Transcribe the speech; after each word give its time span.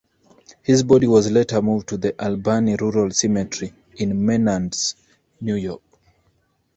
His 0.63 0.81
body 0.81 1.05
was 1.05 1.29
later 1.29 1.61
moved 1.61 1.89
to 1.89 1.97
the 1.97 2.19
Albany 2.25 2.75
Rural 2.75 3.11
Cemetery 3.11 3.71
in 3.97 4.25
Menands, 4.25 4.95
New 5.39 5.53
York. 5.53 5.83